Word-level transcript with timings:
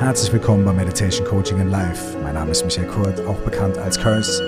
Herzlich 0.00 0.32
willkommen 0.32 0.64
bei 0.64 0.72
Meditation 0.72 1.26
Coaching 1.26 1.60
in 1.60 1.68
Life. 1.68 2.16
Mein 2.22 2.32
Name 2.32 2.52
ist 2.52 2.64
Michael 2.64 2.88
Kurt, 2.88 3.20
auch 3.26 3.36
bekannt 3.40 3.76
als 3.76 4.00
Curse. 4.00 4.42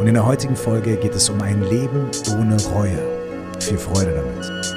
Und 0.00 0.06
in 0.06 0.14
der 0.14 0.24
heutigen 0.24 0.56
Folge 0.56 0.96
geht 0.96 1.14
es 1.14 1.28
um 1.28 1.42
ein 1.42 1.62
Leben 1.62 2.08
ohne 2.32 2.56
Reue. 2.72 2.98
Viel 3.60 3.76
Freude 3.76 4.14
damit. 4.14 4.73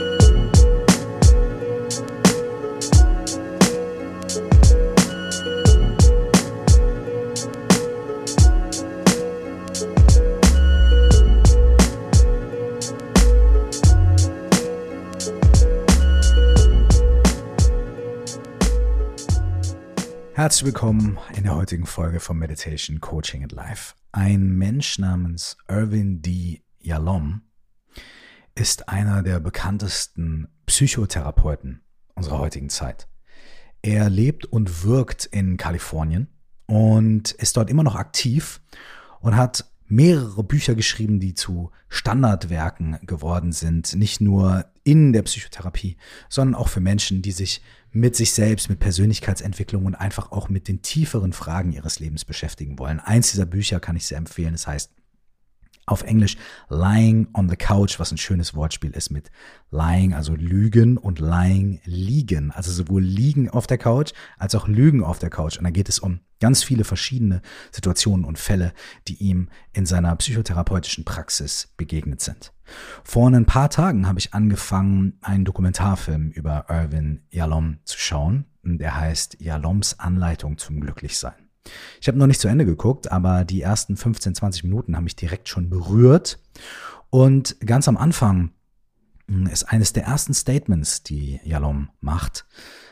Herzlich 20.38 20.66
willkommen 20.66 21.18
in 21.36 21.46
der 21.46 21.56
heutigen 21.56 21.88
Folge 21.88 22.20
von 22.20 22.38
Meditation 22.38 23.02
Coaching 23.02 23.42
and 23.42 23.54
Life. 23.54 23.96
Ein 24.12 24.50
Mensch 24.52 25.00
namens 25.00 25.58
Irvin 25.68 26.22
D. 26.22 26.62
Yalom 26.80 27.42
ist 28.54 28.88
einer 28.88 29.24
der 29.24 29.40
bekanntesten 29.40 30.48
Psychotherapeuten 30.68 31.82
unserer 32.14 32.38
heutigen 32.38 32.70
Zeit. 32.70 33.08
Er 33.82 34.12
lebt 34.12 34.46
und 34.46 34.84
wirkt 34.84 35.26
in 35.26 35.58
Kalifornien 35.58 36.28
und 36.68 37.32
ist 37.32 37.58
dort 37.58 37.72
immer 37.72 37.82
noch 37.82 37.96
aktiv 37.96 38.62
und 39.22 39.36
hat 39.36 39.66
mehrere 39.88 40.44
Bücher 40.44 40.76
geschrieben, 40.76 41.20
die 41.20 41.34
zu 41.34 41.72
Standardwerken 41.90 43.00
geworden 43.08 43.54
sind, 43.54 43.96
nicht 43.96 44.22
nur 44.22 44.66
in 44.84 45.14
der 45.14 45.24
Psychotherapie, 45.24 45.98
sondern 46.30 46.54
auch 46.54 46.68
für 46.68 46.80
Menschen, 46.80 47.24
die 47.24 47.32
sich 47.32 47.64
mit 47.92 48.16
sich 48.16 48.32
selbst, 48.32 48.70
mit 48.70 48.80
Persönlichkeitsentwicklung 48.80 49.86
und 49.86 49.96
einfach 49.96 50.32
auch 50.32 50.50
mit 50.50 50.68
den 50.68 50.82
tieferen 50.82 51.34
Fragen 51.34 51.72
ihres 51.72 52.00
Lebens 52.00 52.26
beschäftigen 52.26 52.80
wollen. 52.80 53.00
Eins 53.00 53.32
dieser 53.32 53.46
Bücher 53.46 53.80
kann 53.80 53.96
ich 53.96 54.06
sehr 54.06 54.18
empfehlen. 54.18 54.54
Es 54.54 54.68
heißt 54.68 54.92
auf 55.88 56.04
Englisch 56.04 56.38
lying 56.70 57.30
on 57.34 57.50
the 57.50 57.56
couch, 57.56 57.98
was 57.98 58.12
ein 58.12 58.18
schönes 58.18 58.54
Wortspiel 58.54 58.92
ist 58.92 59.10
mit 59.10 59.32
lying, 59.72 60.14
also 60.14 60.36
lügen 60.36 60.98
und 60.98 61.20
lying 61.20 61.80
liegen. 61.86 62.52
Also 62.52 62.72
sowohl 62.72 63.02
liegen 63.02 63.50
auf 63.50 63.66
der 63.66 63.78
Couch 63.78 64.12
als 64.38 64.54
auch 64.54 64.68
lügen 64.68 65.04
auf 65.04 65.18
der 65.18 65.30
Couch. 65.30 65.58
Und 65.58 65.64
da 65.64 65.72
geht 65.72 65.90
es 65.90 65.98
um 65.98 66.20
ganz 66.40 66.64
viele 66.64 66.84
verschiedene 66.84 67.42
Situationen 67.72 68.26
und 68.26 68.38
Fälle, 68.38 68.74
die 69.08 69.16
ihm 69.16 69.50
in 69.74 69.86
seiner 69.86 70.16
psychotherapeutischen 70.16 71.06
Praxis 71.06 71.74
begegnet 71.78 72.22
sind. 72.22 72.54
Vor 73.04 73.30
ein 73.30 73.46
paar 73.46 73.70
Tagen 73.70 74.08
habe 74.08 74.20
ich 74.20 74.34
angefangen, 74.34 75.18
einen 75.22 75.46
Dokumentarfilm 75.46 76.32
über 76.32 76.66
Irvin 76.70 77.22
Yalom 77.30 77.80
zu 77.86 77.98
schauen. 77.98 78.46
Der 78.64 78.98
heißt 78.98 79.40
Yaloms 79.40 79.98
Anleitung 80.00 80.58
zum 80.58 80.82
Glücklichsein. 80.82 81.47
Ich 82.02 82.08
habe 82.08 82.18
noch 82.18 82.28
nicht 82.28 82.42
zu 82.42 82.48
Ende 82.48 82.66
geguckt, 82.66 83.12
aber 83.12 83.46
die 83.46 83.62
ersten 83.62 83.98
15, 83.98 84.36
20 84.36 84.64
Minuten 84.64 84.96
haben 84.96 85.04
mich 85.04 85.16
direkt 85.16 85.50
schon 85.50 85.70
berührt. 85.70 86.40
Und 87.10 87.58
ganz 87.66 87.88
am 87.88 87.98
Anfang 87.98 88.52
hm, 89.28 89.48
ist 89.48 89.64
eines 89.64 89.94
der 89.94 90.04
ersten 90.04 90.34
Statements, 90.34 91.04
die 91.04 91.40
Yalom 91.44 91.90
macht, 92.00 92.46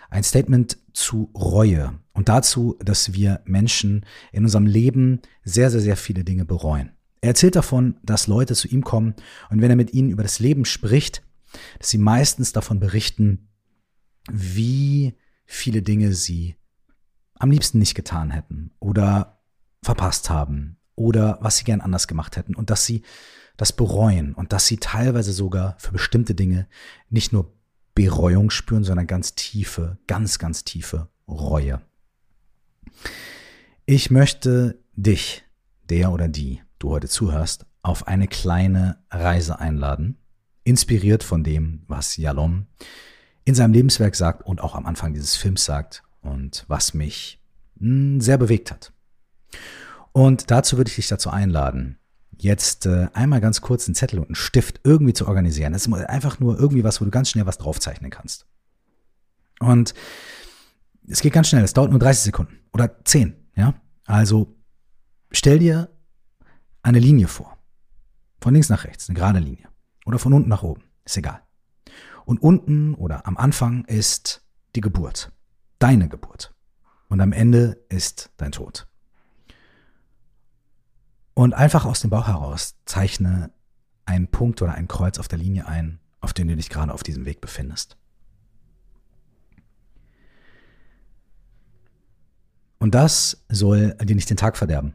ein 0.09 0.23
Statement 0.23 0.78
zu 0.94 1.31
Reue 1.36 2.00
und 2.14 2.30
dazu, 2.30 2.78
dass 2.80 3.14
wir 3.14 3.42
Menschen 3.46 4.06
in 4.31 4.44
unserem 4.44 4.66
Leben 4.66 5.22
sehr, 5.44 5.70
sehr, 5.70 5.81
sehr 5.81 5.98
viele 5.98 6.23
Dinge 6.23 6.46
bereuen. 6.46 6.92
Er 7.22 7.30
erzählt 7.30 7.56
davon, 7.56 7.98
dass 8.03 8.28
Leute 8.28 8.56
zu 8.56 8.68
ihm 8.68 8.84
kommen 8.84 9.16
und 9.50 9.62
wenn 9.62 9.70
er 9.70 9.76
mit 9.76 9.94
ihnen 9.94 10.09
über 10.09 10.23
das 10.23 10.40
Leben 10.40 10.64
spricht, 10.64 11.23
dass 11.80 11.90
sie 11.90 11.98
meistens 11.98 12.53
davon 12.53 12.80
berichten, 12.80 13.50
wie 14.31 15.16
viele 15.46 15.81
Dinge 15.81 16.14
sie 16.14 16.56
am 17.39 17.52
liebsten 17.52 17.80
nicht 17.80 17.95
getan 17.95 18.31
hätten 18.31 18.72
oder 18.80 19.39
verpasst 19.83 20.30
haben 20.30 20.78
oder 20.95 21.38
was 21.41 21.58
sie 21.58 21.64
gern 21.66 21.81
anders 21.81 22.08
gemacht 22.08 22.38
hätten 22.38 22.55
und 22.55 22.69
dass 22.69 22.86
sie 22.86 23.03
das 23.57 23.72
bereuen 23.72 24.34
und 24.34 24.51
dass 24.53 24.68
sie 24.68 24.78
teilweise 24.78 25.31
sogar 25.31 25.75
für 25.79 25.91
bestimmte 25.91 26.35
Dinge 26.35 26.68
nicht 27.09 27.31
nur 27.31 27.53
Bereuung 27.94 28.50
spüren, 28.50 28.84
sondern 28.84 29.07
ganz 29.07 29.35
tiefe, 29.35 29.97
ganz, 30.07 30.40
ganz 30.40 30.66
tiefe 30.66 31.07
Reue. 31.28 31.81
Ich 33.85 34.12
möchte 34.12 34.79
dich, 34.96 35.44
der 35.90 36.12
oder 36.12 36.28
die 36.28 36.62
du 36.79 36.90
heute 36.90 37.07
zuhörst, 37.07 37.66
auf 37.81 38.07
eine 38.07 38.28
kleine 38.28 38.97
Reise 39.09 39.59
einladen, 39.59 40.17
inspiriert 40.63 41.23
von 41.23 41.44
dem, 41.44 41.84
was 41.88 42.17
Yalom 42.17 42.66
in 43.46 43.56
seinem 43.56 43.73
Lebenswerk 43.73 44.16
sagt 44.16 44.46
und 44.46 44.59
auch 44.59 44.75
am 44.75 44.85
Anfang 44.85 45.13
dieses 45.13 45.35
Films 45.35 45.63
sagt 45.63 46.03
und 46.25 46.66
was 46.68 46.94
mich 46.94 47.41
hm, 47.80 48.22
sehr 48.22 48.38
bewegt 48.38 48.72
hat. 48.72 48.94
Und 50.12 50.52
dazu 50.52 50.78
würde 50.78 50.90
ich 50.90 50.96
dich 50.96 51.08
dazu 51.08 51.30
einladen, 51.30 51.97
jetzt 52.38 52.86
äh, 52.86 53.08
einmal 53.13 53.41
ganz 53.41 53.62
kurz 53.62 53.88
einen 53.88 53.96
Zettel 53.96 54.19
und 54.19 54.25
einen 54.25 54.35
Stift 54.35 54.81
irgendwie 54.84 55.14
zu 55.14 55.28
organisieren. 55.28 55.74
Das 55.74 55.85
ist 55.85 55.94
einfach 55.94 56.40
nur 56.40 56.58
irgendwie 56.59 56.84
was, 56.84 57.02
wo 57.02 57.06
du 57.06 57.12
ganz 57.12 57.30
schnell 57.30 57.46
was 57.46 57.58
draufzeichnen 57.58 58.12
kannst. 58.12 58.46
Und 59.59 59.94
es 61.08 61.22
geht 61.22 61.34
ganz 61.34 61.50
schnell, 61.50 61.64
es 61.64 61.74
dauert 61.74 61.91
nur 61.91 62.00
30 62.00 62.24
Sekunden 62.24 62.59
oder 62.74 63.03
10, 63.03 63.35
ja? 63.56 63.74
Also 64.06 64.56
stell 65.31 65.59
dir 65.59 65.90
eine 66.81 67.00
Linie 67.00 67.28
vor. 67.28 67.58
Von 68.41 68.53
links 68.53 68.69
nach 68.69 68.84
rechts, 68.84 69.09
eine 69.09 69.18
gerade 69.18 69.40
Linie. 69.40 69.68
Oder 70.06 70.19
von 70.19 70.34
unten 70.34 70.50
nach 70.50 70.64
oben, 70.64 70.84
ist 71.03 71.18
egal. 71.18 71.41
Und 72.25 72.41
unten 72.41 72.94
oder 72.96 73.25
am 73.28 73.38
Anfang 73.38 73.85
ist 73.85 74.46
die 74.75 74.81
Geburt 74.81 75.31
deine 75.80 76.09
Geburt. 76.09 76.53
Und 77.08 77.22
am 77.22 77.31
Ende 77.31 77.78
ist 77.90 78.31
dein 78.38 78.52
Tod. 78.52 78.88
Und 81.34 81.53
einfach 81.53 81.86
aus 81.86 82.00
dem 82.00 82.09
Bauch 82.09 82.28
heraus 82.28 82.75
zeichne 82.86 83.52
einen 84.06 84.28
Punkt 84.28 84.62
oder 84.62 84.74
ein 84.74 84.88
Kreuz 84.88 85.19
auf 85.19 85.28
der 85.28 85.38
Linie 85.38 85.68
ein, 85.68 86.00
auf 86.22 86.34
dem 86.34 86.47
du 86.47 86.56
dich 86.56 86.69
gerade 86.69 86.94
auf 86.94 87.03
diesem 87.03 87.25
Weg 87.25 87.41
befindest. 87.41 87.97
Und 92.80 92.96
das 92.96 93.44
soll 93.50 93.96
dir 93.96 94.16
nicht 94.16 94.30
den 94.30 94.38
Tag 94.38 94.58
verderben, 94.58 94.94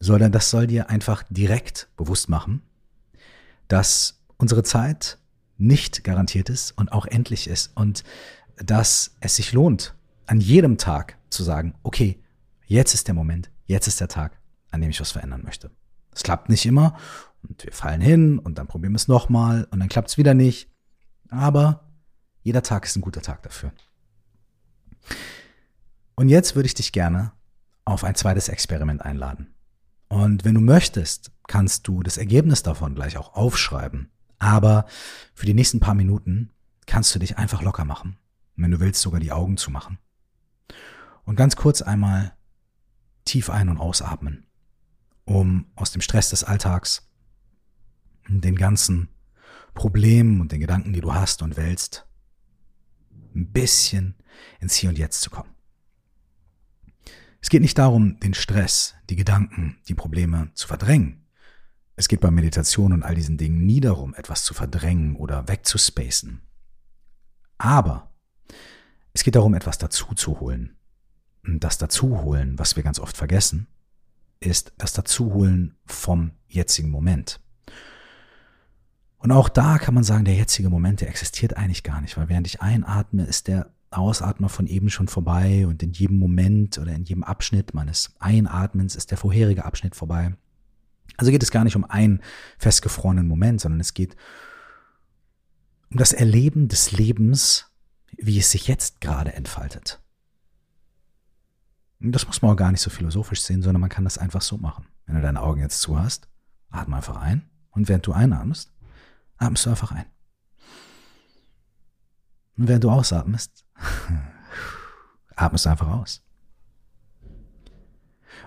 sondern 0.00 0.32
das 0.32 0.50
soll 0.50 0.66
dir 0.66 0.90
einfach 0.90 1.24
direkt 1.30 1.88
bewusst 1.96 2.28
machen, 2.28 2.62
dass 3.68 4.20
unsere 4.36 4.62
Zeit 4.62 5.18
nicht 5.58 6.04
garantiert 6.04 6.50
ist 6.50 6.72
und 6.72 6.92
auch 6.92 7.06
endlich 7.06 7.48
ist 7.48 7.74
und 7.74 8.04
dass 8.56 9.16
es 9.20 9.36
sich 9.36 9.52
lohnt, 9.52 9.95
an 10.26 10.40
jedem 10.40 10.78
Tag 10.78 11.18
zu 11.30 11.42
sagen, 11.42 11.74
okay, 11.82 12.22
jetzt 12.66 12.94
ist 12.94 13.08
der 13.08 13.14
Moment, 13.14 13.50
jetzt 13.64 13.86
ist 13.86 14.00
der 14.00 14.08
Tag, 14.08 14.38
an 14.70 14.80
dem 14.80 14.90
ich 14.90 15.00
was 15.00 15.12
verändern 15.12 15.42
möchte. 15.44 15.70
Es 16.12 16.22
klappt 16.22 16.48
nicht 16.48 16.66
immer 16.66 16.96
und 17.42 17.64
wir 17.64 17.72
fallen 17.72 18.00
hin 18.00 18.38
und 18.38 18.58
dann 18.58 18.66
probieren 18.66 18.92
wir 18.92 18.96
es 18.98 19.08
nochmal 19.08 19.66
und 19.70 19.80
dann 19.80 19.88
klappt 19.88 20.10
es 20.10 20.18
wieder 20.18 20.34
nicht. 20.34 20.70
Aber 21.28 21.90
jeder 22.42 22.62
Tag 22.62 22.84
ist 22.84 22.96
ein 22.96 23.02
guter 23.02 23.22
Tag 23.22 23.42
dafür. 23.42 23.72
Und 26.14 26.28
jetzt 26.28 26.54
würde 26.54 26.66
ich 26.66 26.74
dich 26.74 26.92
gerne 26.92 27.32
auf 27.84 28.02
ein 28.04 28.14
zweites 28.14 28.48
Experiment 28.48 29.02
einladen. 29.02 29.54
Und 30.08 30.44
wenn 30.44 30.54
du 30.54 30.60
möchtest, 30.60 31.32
kannst 31.46 31.86
du 31.88 32.02
das 32.02 32.16
Ergebnis 32.16 32.62
davon 32.62 32.94
gleich 32.94 33.16
auch 33.16 33.34
aufschreiben. 33.34 34.10
Aber 34.38 34.86
für 35.34 35.46
die 35.46 35.54
nächsten 35.54 35.80
paar 35.80 35.94
Minuten 35.94 36.50
kannst 36.86 37.14
du 37.14 37.18
dich 37.18 37.38
einfach 37.38 37.62
locker 37.62 37.84
machen. 37.84 38.16
Und 38.56 38.62
wenn 38.62 38.70
du 38.70 38.80
willst, 38.80 39.02
sogar 39.02 39.20
die 39.20 39.32
Augen 39.32 39.56
zu 39.56 39.70
machen. 39.70 39.98
Und 41.26 41.36
ganz 41.36 41.56
kurz 41.56 41.82
einmal 41.82 42.34
tief 43.24 43.50
ein- 43.50 43.68
und 43.68 43.78
ausatmen, 43.78 44.46
um 45.24 45.66
aus 45.74 45.90
dem 45.90 46.00
Stress 46.00 46.30
des 46.30 46.44
Alltags, 46.44 47.10
den 48.28 48.56
ganzen 48.56 49.08
Problemen 49.74 50.40
und 50.40 50.52
den 50.52 50.60
Gedanken, 50.60 50.92
die 50.92 51.00
du 51.00 51.12
hast 51.12 51.42
und 51.42 51.56
wälzt, 51.56 52.06
ein 53.34 53.52
bisschen 53.52 54.14
ins 54.60 54.74
Hier 54.74 54.88
und 54.88 54.98
Jetzt 54.98 55.20
zu 55.20 55.30
kommen. 55.30 55.50
Es 57.40 57.50
geht 57.50 57.62
nicht 57.62 57.78
darum, 57.78 58.18
den 58.20 58.34
Stress, 58.34 58.94
die 59.10 59.16
Gedanken, 59.16 59.78
die 59.88 59.94
Probleme 59.94 60.50
zu 60.54 60.66
verdrängen. 60.66 61.26
Es 61.96 62.08
geht 62.08 62.20
bei 62.20 62.30
Meditation 62.30 62.92
und 62.92 63.02
all 63.02 63.14
diesen 63.14 63.36
Dingen 63.36 63.64
nie 63.64 63.80
darum, 63.80 64.14
etwas 64.14 64.44
zu 64.44 64.54
verdrängen 64.54 65.16
oder 65.16 65.48
wegzuspacen. 65.48 66.42
Aber 67.58 68.14
es 69.12 69.24
geht 69.24 69.34
darum, 69.34 69.54
etwas 69.54 69.78
dazu 69.78 70.14
zu 70.14 70.40
holen, 70.40 70.75
das 71.46 71.78
Dazuholen, 71.78 72.58
was 72.58 72.76
wir 72.76 72.82
ganz 72.82 72.98
oft 72.98 73.16
vergessen, 73.16 73.66
ist 74.40 74.72
das 74.78 74.92
Dazuholen 74.92 75.76
vom 75.86 76.32
jetzigen 76.48 76.90
Moment. 76.90 77.40
Und 79.18 79.32
auch 79.32 79.48
da 79.48 79.78
kann 79.78 79.94
man 79.94 80.04
sagen, 80.04 80.24
der 80.24 80.34
jetzige 80.34 80.70
Moment, 80.70 81.00
der 81.00 81.08
existiert 81.08 81.56
eigentlich 81.56 81.82
gar 81.82 82.00
nicht, 82.00 82.16
weil 82.16 82.28
während 82.28 82.46
ich 82.46 82.60
einatme, 82.60 83.24
ist 83.24 83.48
der 83.48 83.70
Ausatmer 83.90 84.48
von 84.48 84.66
eben 84.66 84.90
schon 84.90 85.08
vorbei 85.08 85.66
und 85.66 85.82
in 85.82 85.92
jedem 85.92 86.18
Moment 86.18 86.78
oder 86.78 86.92
in 86.92 87.04
jedem 87.04 87.24
Abschnitt 87.24 87.72
meines 87.72 88.14
Einatmens 88.18 88.94
ist 88.94 89.10
der 89.10 89.18
vorherige 89.18 89.64
Abschnitt 89.64 89.96
vorbei. 89.96 90.36
Also 91.16 91.30
geht 91.30 91.42
es 91.42 91.50
gar 91.50 91.64
nicht 91.64 91.76
um 91.76 91.84
einen 91.84 92.20
festgefrorenen 92.58 93.26
Moment, 93.26 93.60
sondern 93.60 93.80
es 93.80 93.94
geht 93.94 94.16
um 95.90 95.96
das 95.96 96.12
Erleben 96.12 96.68
des 96.68 96.92
Lebens, 96.92 97.70
wie 98.16 98.38
es 98.38 98.50
sich 98.50 98.68
jetzt 98.68 99.00
gerade 99.00 99.32
entfaltet. 99.32 100.00
Das 101.98 102.26
muss 102.26 102.42
man 102.42 102.52
auch 102.52 102.56
gar 102.56 102.72
nicht 102.72 102.80
so 102.80 102.90
philosophisch 102.90 103.42
sehen, 103.42 103.62
sondern 103.62 103.80
man 103.80 103.90
kann 103.90 104.04
das 104.04 104.18
einfach 104.18 104.42
so 104.42 104.58
machen. 104.58 104.86
Wenn 105.06 105.16
du 105.16 105.22
deine 105.22 105.40
Augen 105.40 105.60
jetzt 105.60 105.80
zu 105.80 105.98
hast, 105.98 106.28
atme 106.70 106.96
einfach 106.96 107.16
ein 107.16 107.48
und 107.70 107.88
während 107.88 108.06
du 108.06 108.12
einatmest, 108.12 108.72
atmest 109.38 109.66
du 109.66 109.70
einfach 109.70 109.92
ein. 109.92 110.06
Und 112.56 112.68
während 112.68 112.84
du 112.84 112.90
ausatmest, 112.90 113.64
atmest 115.36 115.64
du 115.64 115.70
einfach 115.70 115.88
aus. 115.88 116.22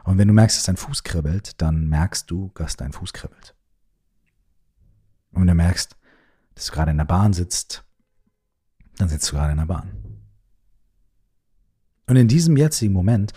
Und 0.04 0.18
wenn 0.18 0.28
du 0.28 0.34
merkst, 0.34 0.58
dass 0.58 0.66
dein 0.66 0.78
Fuß 0.78 1.04
kribbelt, 1.04 1.62
dann 1.62 1.88
merkst 1.88 2.30
du, 2.30 2.52
dass 2.56 2.78
dein 2.78 2.94
Fuß 2.94 3.14
kribbelt. 3.14 3.56
Und 5.32 5.42
wenn 5.42 5.48
du 5.48 5.56
merkst, 5.56 5.96
dass 6.56 6.66
du 6.68 6.72
gerade 6.72 6.92
in 6.92 6.98
der 6.98 7.06
Bahn 7.06 7.34
sitzt, 7.34 7.86
dann 8.98 9.10
sitzt 9.10 9.32
du 9.32 9.36
gerade 9.36 9.52
in 9.52 9.58
der 9.58 9.66
Bahn. 9.66 10.09
Und 12.10 12.16
in 12.16 12.28
diesem 12.28 12.58
jetzigen 12.58 12.92
Moment 12.92 13.34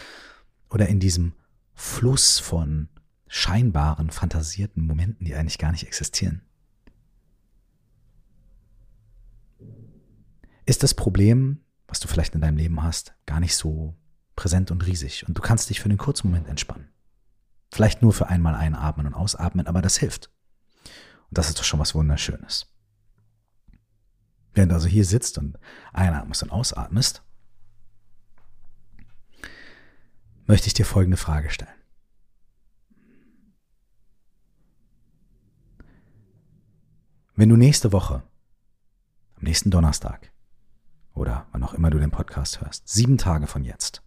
oder 0.71 0.89
in 0.89 0.99
diesem 0.99 1.35
Fluss 1.75 2.39
von 2.39 2.89
scheinbaren, 3.29 4.11
fantasierten 4.11 4.87
Momenten, 4.87 5.27
die 5.27 5.35
eigentlich 5.35 5.59
gar 5.59 5.73
nicht 5.73 5.87
existieren, 5.87 6.41
ist 10.65 10.83
das 10.83 10.95
Problem, 10.95 11.61
was 11.87 12.01
du 12.01 12.09
vielleicht 12.09 12.35
in 12.35 12.41
deinem 12.41 12.57
Leben 12.57 12.83
hast, 12.83 13.15
gar 13.27 13.41
nicht 13.41 13.57
so 13.57 13.95
präsent 14.37 14.71
und 14.71 14.87
riesig. 14.87 15.29
Und 15.29 15.37
du 15.37 15.43
kannst 15.43 15.69
dich 15.69 15.79
für 15.79 15.91
einen 15.91 15.99
kurzen 15.99 16.29
Moment 16.29 16.49
entspannen. 16.49 16.89
Vielleicht 17.71 18.01
nur 18.01 18.15
für 18.15 18.29
einmal 18.29 18.55
einatmen 18.55 19.07
und 19.07 19.13
ausatmen, 19.13 19.67
aber 19.67 19.83
das 19.83 19.99
hilft. 19.99 20.31
Und 21.29 21.37
das 21.37 21.51
ist 21.51 21.59
doch 21.59 21.65
schon 21.65 21.81
was 21.81 21.95
Wunderschönes. 21.95 22.73
Während 24.55 24.73
du 24.73 24.77
also 24.77 24.89
hier 24.89 25.05
sitzt 25.05 25.37
und 25.37 25.59
einatmest 25.93 26.43
und 26.43 26.51
ausatmest, 26.51 27.23
möchte 30.53 30.67
ich 30.67 30.75
dir 30.75 30.85
folgende 30.85 31.17
Frage 31.17 31.49
stellen. 31.49 31.73
Wenn 37.35 37.49
du 37.49 37.57
nächste 37.57 37.91
Woche, 37.91 38.23
am 39.37 39.45
nächsten 39.45 39.71
Donnerstag 39.71 40.31
oder 41.15 41.47
wann 41.53 41.65
auch 41.65 41.73
immer 41.73 41.89
du 41.89 41.99
den 41.99 42.11
Podcast 42.11 42.61
hörst, 42.61 42.87
sieben 42.87 43.17
Tage 43.17 43.47
von 43.47 43.65
jetzt, 43.65 44.03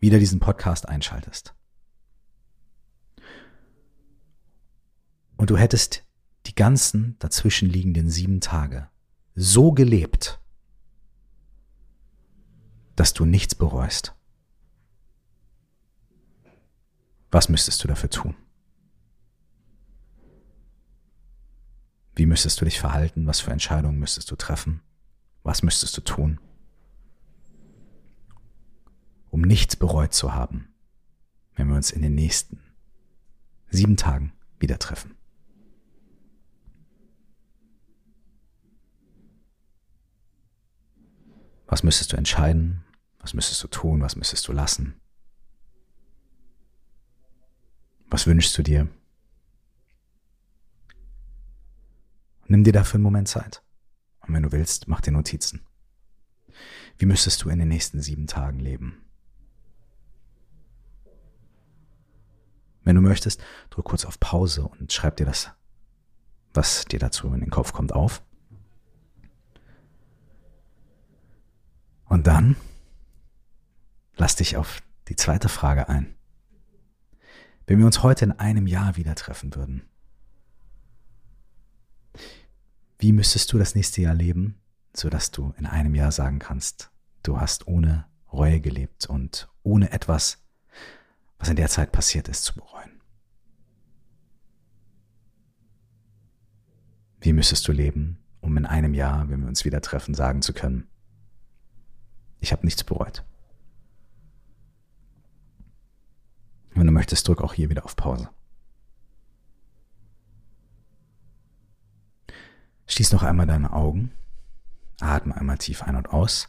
wieder 0.00 0.18
diesen 0.18 0.38
Podcast 0.38 0.86
einschaltest 0.86 1.54
und 5.38 5.48
du 5.48 5.56
hättest 5.56 6.04
die 6.44 6.54
ganzen 6.54 7.18
dazwischenliegenden 7.20 8.10
sieben 8.10 8.42
Tage 8.42 8.90
so 9.34 9.72
gelebt, 9.72 10.42
dass 12.96 13.14
du 13.14 13.24
nichts 13.24 13.54
bereust. 13.54 14.14
Was 17.30 17.48
müsstest 17.48 17.82
du 17.84 17.88
dafür 17.88 18.10
tun? 18.10 18.34
Wie 22.14 22.26
müsstest 22.26 22.60
du 22.60 22.64
dich 22.64 22.80
verhalten? 22.80 23.26
Was 23.26 23.40
für 23.40 23.50
Entscheidungen 23.50 23.98
müsstest 23.98 24.30
du 24.30 24.36
treffen? 24.36 24.82
Was 25.42 25.62
müsstest 25.62 25.96
du 25.96 26.00
tun? 26.00 26.40
Um 29.30 29.42
nichts 29.42 29.76
bereut 29.76 30.14
zu 30.14 30.34
haben, 30.34 30.74
wenn 31.54 31.68
wir 31.68 31.76
uns 31.76 31.90
in 31.90 32.02
den 32.02 32.14
nächsten 32.14 32.60
sieben 33.68 33.96
Tagen 33.96 34.32
wieder 34.58 34.78
treffen. 34.78 35.16
Was 41.66 41.82
müsstest 41.82 42.12
du 42.12 42.16
entscheiden? 42.16 42.84
Was 43.20 43.34
müsstest 43.34 43.62
du 43.62 43.68
tun? 43.68 44.00
Was 44.00 44.16
müsstest 44.16 44.48
du 44.48 44.52
lassen? 44.52 44.98
Was 48.10 48.26
wünschst 48.26 48.56
du 48.56 48.62
dir? 48.62 48.88
Nimm 52.46 52.64
dir 52.64 52.72
dafür 52.72 52.94
einen 52.94 53.04
Moment 53.04 53.28
Zeit. 53.28 53.62
Und 54.20 54.34
wenn 54.34 54.42
du 54.42 54.52
willst, 54.52 54.88
mach 54.88 55.00
dir 55.00 55.12
Notizen. 55.12 55.66
Wie 56.96 57.06
müsstest 57.06 57.42
du 57.42 57.50
in 57.50 57.58
den 57.58 57.68
nächsten 57.68 58.00
sieben 58.00 58.26
Tagen 58.26 58.58
leben? 58.58 59.04
Wenn 62.82 62.96
du 62.96 63.02
möchtest, 63.02 63.42
drück 63.68 63.84
kurz 63.84 64.06
auf 64.06 64.18
Pause 64.18 64.66
und 64.66 64.92
schreib 64.92 65.16
dir 65.16 65.26
das, 65.26 65.50
was 66.54 66.86
dir 66.86 66.98
dazu 66.98 67.32
in 67.34 67.40
den 67.40 67.50
Kopf 67.50 67.74
kommt, 67.74 67.92
auf. 67.92 68.22
Und 72.06 72.26
dann 72.26 72.56
lass 74.16 74.36
dich 74.36 74.56
auf 74.56 74.82
die 75.08 75.16
zweite 75.16 75.50
Frage 75.50 75.90
ein. 75.90 76.17
Wenn 77.68 77.78
wir 77.80 77.84
uns 77.84 78.02
heute 78.02 78.24
in 78.24 78.32
einem 78.32 78.66
Jahr 78.66 78.96
wieder 78.96 79.14
treffen 79.14 79.54
würden, 79.54 79.82
wie 82.98 83.12
müsstest 83.12 83.52
du 83.52 83.58
das 83.58 83.74
nächste 83.74 84.00
Jahr 84.00 84.14
leben, 84.14 84.58
sodass 84.96 85.32
du 85.32 85.52
in 85.58 85.66
einem 85.66 85.94
Jahr 85.94 86.10
sagen 86.10 86.38
kannst, 86.38 86.90
du 87.22 87.38
hast 87.38 87.66
ohne 87.66 88.06
Reue 88.32 88.62
gelebt 88.62 89.04
und 89.04 89.50
ohne 89.64 89.92
etwas, 89.92 90.42
was 91.38 91.50
in 91.50 91.56
der 91.56 91.68
Zeit 91.68 91.92
passiert 91.92 92.28
ist, 92.28 92.44
zu 92.44 92.54
bereuen? 92.54 93.02
Wie 97.20 97.34
müsstest 97.34 97.68
du 97.68 97.72
leben, 97.72 98.18
um 98.40 98.56
in 98.56 98.64
einem 98.64 98.94
Jahr, 98.94 99.28
wenn 99.28 99.42
wir 99.42 99.48
uns 99.48 99.66
wieder 99.66 99.82
treffen, 99.82 100.14
sagen 100.14 100.40
zu 100.40 100.54
können, 100.54 100.88
ich 102.40 102.50
habe 102.50 102.64
nichts 102.64 102.82
bereut? 102.82 103.27
Wenn 106.78 106.86
du 106.86 106.92
möchtest, 106.92 107.26
drück 107.26 107.42
auch 107.42 107.54
hier 107.54 107.70
wieder 107.70 107.84
auf 107.84 107.96
Pause. 107.96 108.30
Schließ 112.86 113.10
noch 113.10 113.24
einmal 113.24 113.46
deine 113.46 113.72
Augen. 113.72 114.12
Atme 115.00 115.36
einmal 115.36 115.58
tief 115.58 115.82
ein 115.82 115.96
und 115.96 116.10
aus. 116.10 116.48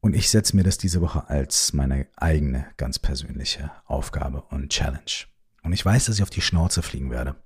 Und 0.00 0.14
ich 0.14 0.30
setze 0.30 0.56
mir 0.56 0.64
das 0.64 0.78
diese 0.78 1.02
Woche 1.02 1.28
als 1.28 1.74
meine 1.74 2.06
eigene, 2.16 2.66
ganz 2.78 2.98
persönliche 2.98 3.70
Aufgabe 3.84 4.40
und 4.44 4.70
Challenge. 4.70 5.26
Und 5.62 5.74
ich 5.74 5.84
weiß, 5.84 6.06
dass 6.06 6.16
ich 6.16 6.22
auf 6.22 6.30
die 6.30 6.40
Schnauze 6.40 6.80
fliegen 6.80 7.10
werde. 7.10 7.36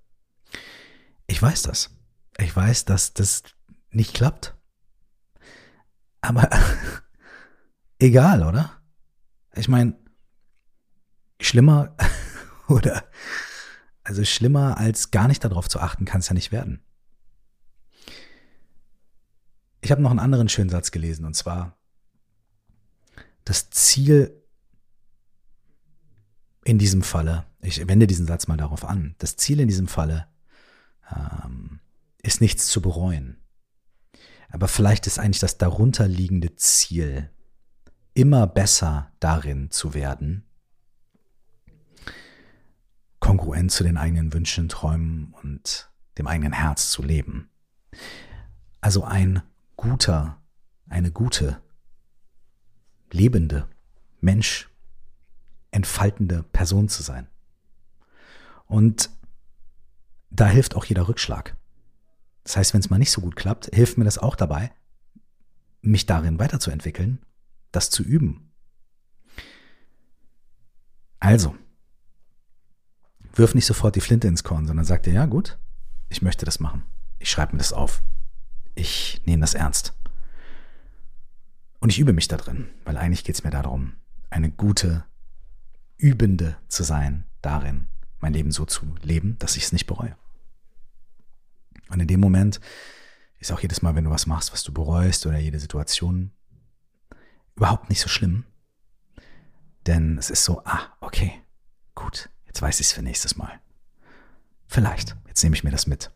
Ich 1.27 1.43
weiß 1.43 1.63
das. 1.63 1.91
Ich 2.39 2.55
weiß, 2.55 2.85
dass 2.85 3.15
das 3.15 3.43
nicht 3.91 4.15
klappt. 4.15 4.55
Aber 6.23 6.49
egal, 7.99 8.43
oder? 8.43 8.81
Ich 9.55 9.69
meine, 9.69 9.95
schlimmer 11.41 11.95
oder 12.69 13.05
also 14.05 14.25
schlimmer 14.25 14.79
als 14.79 15.11
gar 15.11 15.29
nicht 15.29 15.45
darauf 15.45 15.69
zu 15.69 15.79
achten, 15.81 16.05
kann 16.05 16.21
es 16.21 16.29
ja 16.29 16.35
nicht 16.35 16.53
werden. 16.53 16.83
Ich 19.81 19.91
habe 19.91 20.03
noch 20.03 20.11
einen 20.11 20.21
anderen 20.21 20.49
schönen 20.49 20.71
Satz 20.71 20.91
gelesen 20.91 21.25
und 21.25 21.35
zwar 21.35 21.77
das 23.45 23.71
Ziel 23.71 24.41
in 26.65 26.79
diesem 26.79 27.03
Falle, 27.03 27.45
ich 27.61 27.87
wende 27.89 28.07
diesen 28.07 28.27
Satz 28.27 28.47
mal 28.47 28.57
darauf 28.57 28.85
an, 28.85 29.17
das 29.19 29.37
Ziel 29.37 29.59
in 29.59 29.69
diesem 29.69 29.89
Falle 29.89 30.29
ähm, 31.11 31.81
ist 32.23 32.41
nichts 32.41 32.69
zu 32.69 32.81
bereuen. 32.81 33.42
Aber 34.53 34.69
vielleicht 34.69 35.07
ist 35.07 35.19
eigentlich 35.19 35.41
das 35.41 35.57
darunterliegende 35.57 36.55
Ziel, 36.57 37.31
immer 38.13 38.47
besser 38.47 39.11
darin 39.19 39.71
zu 39.71 39.95
werden, 39.95 40.45
kongruent 43.19 43.73
zu 43.73 43.83
den 43.83 43.97
eigenen 43.97 44.35
Wünschen, 44.35 44.69
Träumen 44.69 45.35
und 45.43 45.91
dem 46.19 46.27
eigenen 46.27 46.53
Herz 46.53 46.91
zu 46.91 47.03
leben. 47.03 47.49
Also 48.83 49.05
ein 49.05 49.43
guter, 49.77 50.43
eine 50.87 51.11
gute, 51.11 51.63
lebende 53.11 53.67
Mensch, 54.21 54.69
entfaltende 55.71 56.43
Person 56.43 56.91
zu 56.91 57.03
sein. 57.03 57.27
Und 58.67 59.09
da 60.31 60.47
hilft 60.47 60.77
auch 60.77 60.85
jeder 60.85 61.09
Rückschlag. 61.09 61.57
Das 62.45 62.57
heißt, 62.57 62.75
wenn 62.75 62.81
es 62.81 62.91
mal 62.91 62.99
nicht 62.99 63.11
so 63.11 63.21
gut 63.21 63.37
klappt, 63.37 63.75
hilft 63.75 63.99
mir 63.99 64.05
das 64.05 64.19
auch 64.19 64.37
dabei, 64.37 64.73
mich 65.81 66.07
darin 66.07 66.39
weiterzuentwickeln, 66.39 67.25
das 67.71 67.91
zu 67.91 68.03
üben. 68.03 68.53
Also, 71.21 71.55
wirf 73.33 73.55
nicht 73.55 73.67
sofort 73.67 73.95
die 73.95 74.01
Flinte 74.01 74.29
ins 74.29 74.45
Korn, 74.45 74.67
sondern 74.67 74.85
sag 74.85 75.03
dir, 75.05 75.13
ja 75.13 75.27
gut, 75.27 75.59
ich 76.09 76.23
möchte 76.23 76.45
das 76.45 76.61
machen. 76.61 76.85
Ich 77.19 77.31
schreibe 77.31 77.53
mir 77.53 77.59
das 77.59 77.73
auf. 77.73 78.03
Ich 78.75 79.23
nehme 79.25 79.41
das 79.41 79.55
ernst. 79.55 79.95
Und 81.79 81.91
ich 81.91 81.99
übe 81.99 82.13
mich 82.13 82.29
da 82.29 82.37
drin, 82.37 82.69
weil 82.85 82.97
eigentlich 82.97 83.25
geht 83.25 83.37
es 83.37 83.45
mir 83.45 83.51
darum, 83.51 83.95
eine 84.31 84.51
gute, 84.51 85.05
übende 85.97 86.57
zu 86.69 86.83
sein, 86.83 87.25
darin 87.41 87.89
mein 88.23 88.33
Leben 88.33 88.53
so 88.53 88.65
zu 88.65 88.95
leben, 89.03 89.37
dass 89.39 89.57
ich 89.57 89.65
es 89.65 89.73
nicht 89.73 89.87
bereue. 89.87 90.17
Und 91.93 92.01
in 92.01 92.09
dem 92.09 92.21
Moment, 92.21 92.61
ist 93.39 93.53
auch 93.53 93.61
jedes 93.61 93.83
Mal, 93.83 93.95
wenn 93.95 94.05
du 94.05 94.11
was 94.11 94.27
machst, 94.27 94.53
was 94.53 94.63
du 94.63 94.73
bereust 94.73 95.27
oder 95.27 95.39
jede 95.39 95.59
Situation 95.59 96.31
überhaupt 97.57 97.91
nicht 97.91 98.01
so 98.01 98.09
schlimm. 98.09 98.45
Denn 99.87 100.17
es 100.17 100.31
ist 100.31 100.45
so, 100.45 100.63
ah, 100.65 100.97
okay, 101.01 101.33
gut, 101.95 102.31
jetzt 102.47 102.63
weiß 102.63 102.81
ich 102.81 102.87
es 102.87 102.93
für 102.93 103.03
nächstes 103.03 103.37
Mal. 103.37 103.61
Vielleicht, 104.69 105.17
jetzt 105.27 105.43
nehme 105.43 105.57
ich 105.57 105.65
mir 105.65 105.73
das 105.73 105.87
mit. 105.87 106.13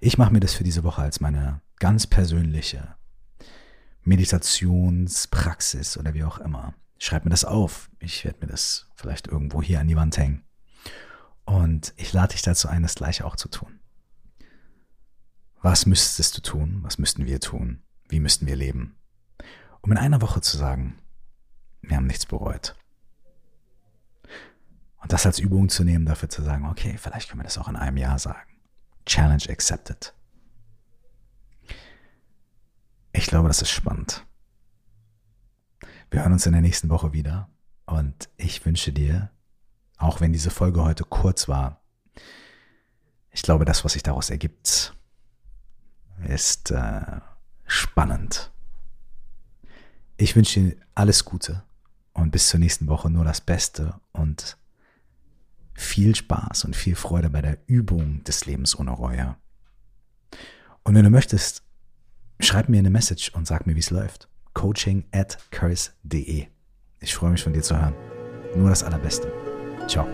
Ich 0.00 0.18
mache 0.18 0.32
mir 0.32 0.40
das 0.40 0.54
für 0.54 0.64
diese 0.64 0.84
Woche 0.84 1.02
als 1.02 1.20
meine 1.20 1.60
ganz 1.78 2.06
persönliche 2.06 2.94
Meditationspraxis 4.02 5.98
oder 5.98 6.14
wie 6.14 6.24
auch 6.24 6.38
immer. 6.38 6.74
Schreib 6.98 7.24
mir 7.24 7.30
das 7.30 7.44
auf. 7.44 7.90
Ich 7.98 8.24
werde 8.24 8.38
mir 8.40 8.46
das 8.46 8.88
vielleicht 8.94 9.26
irgendwo 9.26 9.62
hier 9.62 9.80
an 9.80 9.88
die 9.88 9.96
Wand 9.96 10.16
hängen. 10.16 10.44
Und 11.44 11.92
ich 11.96 12.12
lade 12.12 12.32
dich 12.32 12.42
dazu 12.42 12.68
ein, 12.68 12.82
das 12.82 12.94
gleiche 12.94 13.24
auch 13.24 13.36
zu 13.36 13.48
tun. 13.48 13.80
Was 15.60 15.86
müsstest 15.86 16.36
du 16.36 16.42
tun? 16.42 16.80
Was 16.82 16.98
müssten 16.98 17.26
wir 17.26 17.40
tun? 17.40 17.82
Wie 18.08 18.20
müssten 18.20 18.46
wir 18.46 18.56
leben? 18.56 18.96
Um 19.80 19.92
in 19.92 19.98
einer 19.98 20.20
Woche 20.20 20.40
zu 20.40 20.56
sagen, 20.56 20.98
wir 21.82 21.96
haben 21.96 22.06
nichts 22.06 22.26
bereut. 22.26 22.76
Und 25.00 25.12
das 25.12 25.26
als 25.26 25.40
Übung 25.40 25.68
zu 25.68 25.82
nehmen, 25.82 26.06
dafür 26.06 26.28
zu 26.28 26.42
sagen, 26.42 26.66
okay, 26.66 26.96
vielleicht 26.96 27.28
können 27.28 27.40
wir 27.40 27.44
das 27.44 27.58
auch 27.58 27.68
in 27.68 27.76
einem 27.76 27.96
Jahr 27.96 28.18
sagen. 28.18 28.50
Challenge 29.04 29.42
accepted. 29.48 30.14
Ich 33.12 33.26
glaube, 33.26 33.48
das 33.48 33.62
ist 33.62 33.70
spannend. 33.70 34.24
Wir 36.10 36.20
hören 36.20 36.32
uns 36.32 36.46
in 36.46 36.52
der 36.52 36.62
nächsten 36.62 36.88
Woche 36.88 37.12
wieder 37.12 37.50
und 37.86 38.30
ich 38.36 38.64
wünsche 38.64 38.92
dir, 38.92 39.30
auch 39.98 40.20
wenn 40.20 40.32
diese 40.32 40.50
Folge 40.50 40.82
heute 40.82 41.04
kurz 41.04 41.48
war, 41.48 41.80
ich 43.30 43.42
glaube, 43.42 43.64
das, 43.64 43.84
was 43.84 43.94
sich 43.94 44.02
daraus 44.02 44.30
ergibt, 44.30 44.94
ist 46.28 46.70
äh, 46.70 47.20
spannend. 47.66 48.50
Ich 50.16 50.36
wünsche 50.36 50.60
dir 50.60 50.76
alles 50.94 51.24
Gute 51.24 51.62
und 52.12 52.30
bis 52.30 52.48
zur 52.48 52.60
nächsten 52.60 52.88
Woche 52.88 53.10
nur 53.10 53.24
das 53.24 53.40
Beste 53.40 53.94
und 54.12 54.58
viel 55.74 56.14
Spaß 56.14 56.64
und 56.64 56.76
viel 56.76 56.94
Freude 56.94 57.30
bei 57.30 57.40
der 57.40 57.58
Übung 57.66 58.22
des 58.24 58.44
Lebens 58.44 58.78
ohne 58.78 58.90
Reue. 58.90 59.36
Und 60.84 60.94
wenn 60.94 61.04
du 61.04 61.10
möchtest, 61.10 61.62
schreib 62.40 62.68
mir 62.68 62.78
eine 62.78 62.90
Message 62.90 63.30
und 63.30 63.46
sag 63.46 63.66
mir, 63.66 63.74
wie 63.74 63.80
es 63.80 63.90
läuft. 63.90 64.28
Coaching 64.52 65.04
at 65.12 65.38
curse.de. 65.50 66.46
Ich 67.00 67.14
freue 67.14 67.30
mich 67.30 67.42
von 67.42 67.52
dir 67.52 67.62
zu 67.62 67.80
hören. 67.80 67.94
Nur 68.54 68.68
das 68.68 68.82
Allerbeste. 68.84 69.51
Ciao. 69.86 70.06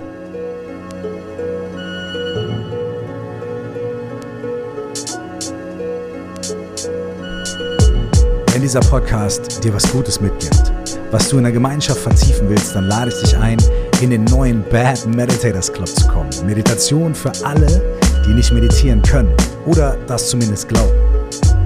Wenn 8.52 8.62
dieser 8.62 8.80
Podcast 8.80 9.62
dir 9.62 9.72
was 9.72 9.90
Gutes 9.92 10.20
mitgibt, 10.20 10.72
was 11.10 11.28
du 11.28 11.38
in 11.38 11.44
der 11.44 11.52
Gemeinschaft 11.52 12.00
vertiefen 12.00 12.48
willst, 12.48 12.74
dann 12.74 12.88
lade 12.88 13.10
ich 13.10 13.20
dich 13.20 13.36
ein, 13.36 13.56
in 14.00 14.10
den 14.10 14.24
neuen 14.24 14.64
Bad 14.70 15.06
Meditators 15.06 15.72
Club 15.72 15.88
zu 15.88 16.06
kommen. 16.08 16.28
Meditation 16.44 17.14
für 17.14 17.32
alle, 17.44 17.98
die 18.26 18.34
nicht 18.34 18.52
meditieren 18.52 19.00
können 19.02 19.32
oder 19.66 19.96
das 20.06 20.28
zumindest 20.30 20.68
glauben. 20.68 20.92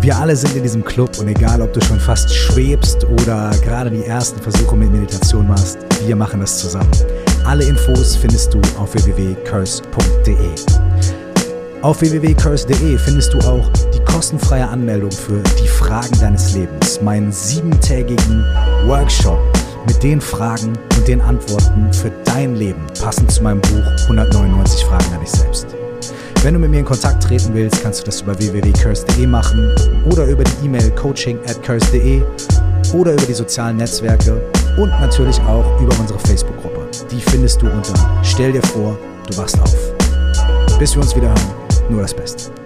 Wir 0.02 0.16
alle 0.16 0.34
sind 0.34 0.56
in 0.56 0.64
diesem 0.64 0.84
Club 0.84 1.16
und 1.18 1.28
egal, 1.28 1.62
ob 1.62 1.72
du 1.72 1.80
schon 1.80 2.00
fast 2.00 2.34
schwebst 2.34 3.04
oder 3.04 3.52
gerade 3.64 3.88
die 3.88 4.04
ersten 4.04 4.40
Versuche 4.40 4.76
mit 4.76 4.90
Meditation 4.90 5.46
machst, 5.46 5.78
wir 6.04 6.16
machen 6.16 6.40
das 6.40 6.58
zusammen. 6.58 6.90
Alle 7.44 7.64
Infos 7.64 8.16
findest 8.16 8.54
du 8.54 8.60
auf 8.78 8.94
www.curse.de. 8.94 10.36
Auf 11.82 12.00
www.curse.de 12.00 12.98
findest 12.98 13.34
du 13.34 13.38
auch 13.40 13.68
die 13.92 13.98
kostenfreie 14.04 14.68
Anmeldung 14.68 15.10
für 15.10 15.42
die 15.60 15.66
Fragen 15.66 16.18
deines 16.20 16.54
Lebens, 16.54 17.00
meinen 17.02 17.32
siebentägigen 17.32 18.44
Workshop 18.86 19.40
mit 19.86 20.00
den 20.02 20.20
Fragen 20.20 20.78
und 20.96 21.08
den 21.08 21.20
Antworten 21.20 21.92
für 21.92 22.12
dein 22.24 22.54
Leben, 22.54 22.86
passend 23.00 23.30
zu 23.32 23.42
meinem 23.42 23.60
Buch 23.60 23.84
199 24.02 24.84
Fragen 24.84 25.12
an 25.12 25.20
dich 25.20 25.30
selbst. 25.30 25.66
Wenn 26.44 26.54
du 26.54 26.60
mit 26.60 26.70
mir 26.70 26.80
in 26.80 26.84
Kontakt 26.84 27.24
treten 27.24 27.54
willst, 27.54 27.82
kannst 27.82 28.00
du 28.00 28.04
das 28.04 28.20
über 28.20 28.38
www.curse.de 28.38 29.26
machen 29.26 29.74
oder 30.10 30.26
über 30.26 30.44
die 30.44 30.66
E-Mail 30.66 30.90
coaching 30.92 31.38
at 31.48 31.60
curse.de 31.62 32.22
oder 32.94 33.12
über 33.14 33.26
die 33.26 33.34
sozialen 33.34 33.76
Netzwerke 33.76 34.40
und 34.76 34.90
natürlich 35.00 35.40
auch 35.42 35.80
über 35.80 35.98
unsere 35.98 36.18
Facebook-Gruppe. 36.20 36.81
Die 37.12 37.20
findest 37.20 37.60
du 37.60 37.66
unter 37.66 37.92
Stell 38.22 38.52
dir 38.52 38.62
vor, 38.62 38.98
du 39.28 39.36
wachst 39.36 39.60
auf. 39.60 39.76
Bis 40.78 40.94
wir 40.94 41.02
uns 41.02 41.14
wieder 41.14 41.28
hören, 41.28 41.90
nur 41.90 42.00
das 42.00 42.14
Beste. 42.14 42.61